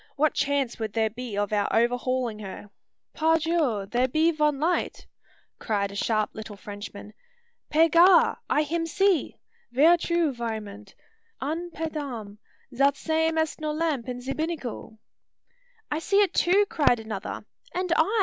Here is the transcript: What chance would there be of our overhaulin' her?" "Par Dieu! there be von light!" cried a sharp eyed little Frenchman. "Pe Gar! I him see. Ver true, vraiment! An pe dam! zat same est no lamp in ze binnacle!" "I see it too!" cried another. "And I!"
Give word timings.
What 0.15 0.33
chance 0.33 0.79
would 0.79 0.93
there 0.93 1.11
be 1.11 1.37
of 1.37 1.53
our 1.53 1.67
overhaulin' 1.71 2.39
her?" 2.39 2.71
"Par 3.13 3.37
Dieu! 3.37 3.85
there 3.85 4.07
be 4.07 4.31
von 4.31 4.59
light!" 4.59 5.05
cried 5.59 5.91
a 5.91 5.95
sharp 5.95 6.31
eyed 6.31 6.37
little 6.37 6.55
Frenchman. 6.57 7.13
"Pe 7.69 7.87
Gar! 7.87 8.39
I 8.49 8.63
him 8.63 8.87
see. 8.87 9.37
Ver 9.71 9.97
true, 9.97 10.33
vraiment! 10.33 10.95
An 11.39 11.69
pe 11.69 11.87
dam! 11.87 12.39
zat 12.75 12.97
same 12.97 13.37
est 13.37 13.61
no 13.61 13.71
lamp 13.71 14.09
in 14.09 14.21
ze 14.21 14.33
binnacle!" 14.33 14.97
"I 15.91 15.99
see 15.99 16.21
it 16.21 16.33
too!" 16.33 16.65
cried 16.65 16.99
another. 16.99 17.45
"And 17.75 17.93
I!" 17.95 18.17